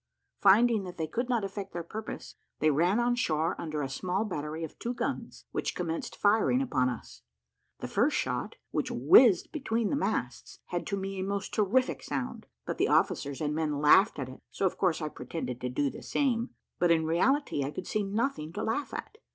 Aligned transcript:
Finding 0.39 0.83
that 0.85 0.97
they 0.97 1.05
could 1.05 1.29
not 1.29 1.43
effect 1.43 1.73
their 1.73 1.83
purpose, 1.83 2.33
they 2.57 2.71
ran 2.71 2.99
on 2.99 3.13
shore 3.13 3.55
under 3.61 3.83
a 3.83 3.87
small 3.87 4.25
battery 4.25 4.63
of 4.63 4.79
two 4.79 4.95
guns, 4.95 5.45
which 5.51 5.75
commenced 5.75 6.15
firing 6.15 6.59
upon 6.59 6.89
us. 6.89 7.21
The 7.81 7.87
first 7.87 8.17
shot, 8.17 8.55
which 8.71 8.89
whizzed 8.89 9.51
between 9.51 9.91
the 9.91 9.95
masts, 9.95 10.57
had 10.69 10.87
to 10.87 10.97
me 10.97 11.19
a 11.19 11.23
most 11.23 11.53
terrific 11.53 12.01
sound; 12.01 12.47
but 12.65 12.79
the 12.79 12.87
officers 12.87 13.41
and 13.41 13.53
men 13.53 13.77
laughed 13.77 14.17
at 14.17 14.27
it, 14.27 14.41
so 14.49 14.65
of 14.65 14.75
course 14.75 15.03
I 15.03 15.07
pretended 15.07 15.61
to 15.61 15.69
do 15.69 15.91
the 15.91 16.01
same, 16.01 16.49
but 16.79 16.89
in 16.89 17.05
reality 17.05 17.63
I 17.63 17.69
could 17.69 17.85
see 17.85 18.01
nothing 18.01 18.51
to 18.53 18.63
laugh 18.63 18.95
at. 18.95 19.19